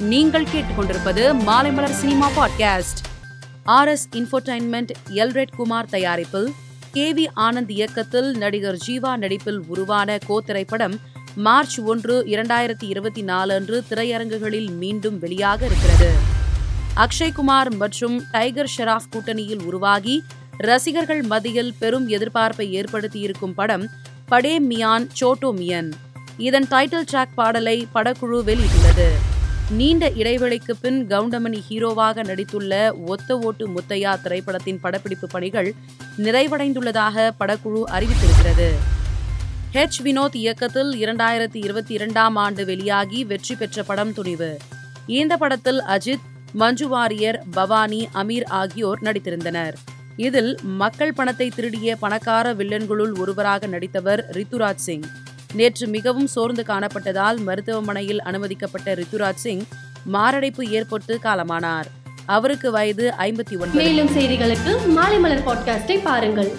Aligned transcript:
நீங்கள் 0.00 0.44
கேட்டுக்கொண்டிருப்பது 0.44 1.34
Maalaimalar 1.46 1.90
cinema 1.90 2.30
podcast. 2.30 3.04
R 3.64 3.88
S 3.88 4.08
infotainment 4.12 4.88
Elred 5.10 5.56
Kumar 5.56 5.86
தயாரிப்பில் 5.86 6.52
கே 6.92 7.14
வி 7.14 7.26
ஆனந்த் 7.36 7.70
இயக்கத்தில் 7.70 8.36
நடிகர் 8.36 8.76
ஜீவா 8.86 9.16
நடிப்பில் 9.16 9.62
உருவான 9.66 10.18
கோ 10.26 10.40
திரைப்படம் 10.40 11.00
மார்ச் 11.34 11.80
ஒன்று 11.80 12.24
இரண்டாயிரத்தி 12.24 12.82
இருபத்தி 12.82 13.22
நாலு 13.22 13.54
அன்று 13.54 13.84
திரையரங்குகளில் 13.90 14.76
மீண்டும் 14.76 15.20
வெளியாக 15.20 15.62
இருக்கிறது. 15.62 16.12
அக்ஷய்குமார் 16.96 17.76
மற்றும் 17.76 18.22
டைகர் 18.30 18.70
ஷெராஃப் 18.76 19.08
கூட்டணியில் 19.12 19.62
உருவாகி 19.62 20.22
ரசிகர்கள் 20.56 21.22
மத்தியில் 21.22 21.74
பெரும் 21.78 22.08
எதிர்பார்ப்பை 22.08 22.70
ஏற்படுத்தியிருக்கும் 22.70 23.54
படம் 23.54 23.88
படே 24.26 24.60
மியான் 24.60 25.08
சோட்டோ 25.20 25.52
மியன். 25.52 25.94
இதன் 26.36 26.66
டைட்டில் 26.70 27.04
ட்ராக் 27.12 27.34
பாடலை 27.34 27.88
படக்குழு 27.94 28.42
வெளியிட்டுள்ளது. 28.44 29.29
நீண்ட 29.70 30.10
இடைவெளிக்கு 30.10 30.72
பின் 30.80 31.06
கவுண்டமணி 31.06 31.62
ஹீரோவாக 31.68 32.22
நடித்துள்ள 32.22 33.04
ஒத்த 33.06 33.38
ஓட்டு 33.38 33.68
முத்தையா 33.68 34.20
திரைப்படத்தின் 34.20 34.80
படப்பிடிப்பு 34.80 35.26
பணிகள் 35.26 35.74
நிறைவடைந்துள்ளதாக 36.18 37.30
படக்குழு 37.40 37.82
அறிவித்திருக்கிறது. 37.86 38.70
ஹெச் 39.72 40.00
வினோத் 40.02 40.36
இயக்கத்தில் 40.36 40.92
இரண்டாயிரத்தி 40.92 41.64
இருபத்தி 41.64 41.94
இரண்டாம் 41.94 42.36
ஆண்டு 42.36 42.64
வெளியாகி 42.64 43.24
வெற்றி 43.24 43.54
பெற்ற 43.54 43.82
படம் 43.82 44.12
துணிவு. 44.12 44.56
இந்த 45.06 45.36
படத்தில் 45.36 45.80
அஜித் 45.80 46.26
மஞ்சு 46.52 46.88
வாரியர் 46.88 47.44
பவானி 47.50 48.08
அமீர் 48.14 48.46
ஆகியோர் 48.46 49.00
நடித்திருந்தனர். 49.02 49.72
இதில் 50.16 50.58
மக்கள் 50.62 51.12
பணத்தை 51.12 51.48
திருடிய 51.48 51.96
பணக்கார 51.96 52.54
வில்லன்களுள் 52.54 53.18
ஒருவராக 53.18 53.66
நடித்தவர் 53.66 54.28
ரித்துராஜ் 54.30 54.84
சிங். 54.86 55.02
நேற்று 55.52 55.86
மிகவும் 55.86 56.26
சோர்ந்து 56.26 56.64
காணப்பட்டதால் 56.66 57.38
மருத்துவமனையில் 57.38 58.22
அனுமதிக்கப்பட்ட 58.22 58.94
ரித்துராஜ் 58.94 59.34
சிங் 59.34 59.62
மாரடைப்பு 60.04 60.66
ஏற்பட்டு 60.66 61.18
காலமானார். 61.22 61.84
அவருக்கு 62.26 62.70
வயது 62.70 63.12
ஐம்பத்தி 63.18 63.52
ஒன்பது. 63.52 63.72
மேலும் 63.72 64.08
செய்திகளுக்கு 64.08 64.86
மாலை 64.86 65.18
மலர் 65.18 65.44
பாட்காஸ்டை 65.46 66.00
பாருங்கள். 66.02 66.56